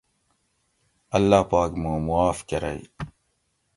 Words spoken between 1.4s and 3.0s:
پاک موُ مُعاف کۤرئ